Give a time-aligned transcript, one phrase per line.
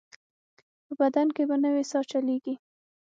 [0.85, 2.55] په بدن کې به نوې ساه چلېږي.